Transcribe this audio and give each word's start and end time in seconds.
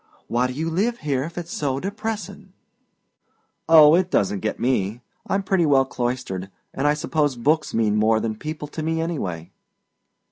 "Why 0.25 0.47
do 0.47 0.53
you 0.53 0.67
live 0.71 1.01
here 1.01 1.21
if 1.25 1.37
it's 1.37 1.53
so 1.53 1.79
depressing?" 1.79 2.53
"Oh, 3.69 3.93
it 3.93 4.09
doesn't 4.09 4.39
get 4.39 4.59
me. 4.59 5.01
I'm 5.27 5.43
pretty 5.43 5.67
well 5.67 5.85
cloistered, 5.85 6.49
and 6.73 6.87
I 6.87 6.95
suppose 6.95 7.35
books 7.35 7.71
mean 7.75 7.97
more 7.97 8.19
than 8.19 8.35
people 8.35 8.67
to 8.69 8.81
me 8.81 8.99
anyway." 8.99 9.51